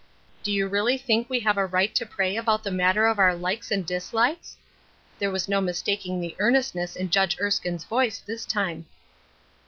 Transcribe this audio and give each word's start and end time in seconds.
'* 0.23 0.41
Do 0.43 0.51
you 0.51 0.67
really 0.67 0.97
think 0.97 1.29
we 1.29 1.41
have 1.41 1.59
a 1.59 1.65
right 1.67 1.93
to 1.93 2.07
pray 2.07 2.35
about 2.35 2.63
the 2.63 2.71
matter 2.71 3.05
of 3.05 3.19
our 3.19 3.35
likes 3.35 3.69
and 3.69 3.85
dislikes?" 3.85 4.57
There 5.19 5.29
was 5.29 5.47
no 5.47 5.61
mistaking 5.61 6.19
the 6.19 6.35
earnestness 6.39 6.95
in 6.95 7.11
Judge 7.11 7.37
Erskine's 7.39 7.83
voice 7.83 8.17
this 8.17 8.43
time. 8.47 8.87